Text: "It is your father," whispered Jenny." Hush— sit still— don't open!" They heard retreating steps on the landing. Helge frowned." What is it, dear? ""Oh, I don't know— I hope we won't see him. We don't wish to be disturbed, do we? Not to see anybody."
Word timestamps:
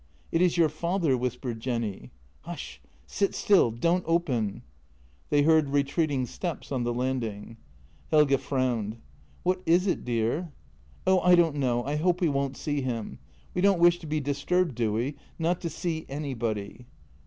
"It 0.31 0.41
is 0.41 0.57
your 0.57 0.67
father," 0.67 1.15
whispered 1.15 1.59
Jenny." 1.59 2.09
Hush— 2.41 2.81
sit 3.17 3.35
still— 3.35 3.69
don't 3.71 4.03
open!" 4.07 4.63
They 5.29 5.43
heard 5.43 5.69
retreating 5.69 6.25
steps 6.25 6.71
on 6.71 6.81
the 6.83 6.91
landing. 6.91 7.57
Helge 8.09 8.37
frowned." 8.37 8.97
What 9.43 9.61
is 9.67 9.85
it, 9.85 10.03
dear? 10.03 10.53
""Oh, 11.05 11.19
I 11.19 11.35
don't 11.35 11.57
know— 11.57 11.83
I 11.85 11.97
hope 11.97 12.19
we 12.19 12.29
won't 12.29 12.57
see 12.57 12.81
him. 12.81 13.19
We 13.53 13.61
don't 13.61 13.79
wish 13.79 13.99
to 13.99 14.07
be 14.07 14.19
disturbed, 14.19 14.73
do 14.73 14.91
we? 14.93 15.17
Not 15.37 15.61
to 15.61 15.69
see 15.69 16.07
anybody." 16.09 16.87